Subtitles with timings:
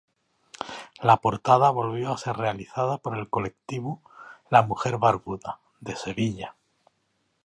[1.09, 4.01] La portada volvió a ser realizada por el colectivo
[4.49, 6.55] "La Mujer Barbuda" de Sevilla.